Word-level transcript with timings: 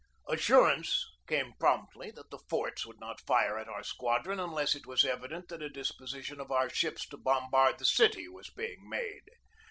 Assurance 0.27 1.05
came 1.27 1.53
promptly 1.59 2.09
that 2.09 2.31
the 2.31 2.39
forts 2.49 2.87
would 2.87 2.99
not 2.99 3.21
fire 3.21 3.59
at 3.59 3.67
our 3.67 3.83
squadron 3.83 4.39
unless 4.39 4.73
it 4.73 4.87
was 4.87 5.05
evident 5.05 5.47
that 5.49 5.61
a 5.61 5.69
disposition 5.69 6.39
of 6.41 6.49
our 6.51 6.71
ships 6.71 7.07
to 7.09 7.17
bombard 7.17 7.77
the 7.77 7.85
city 7.85 8.27
was 8.27 8.49
being 8.49 8.89
made. 8.89 9.25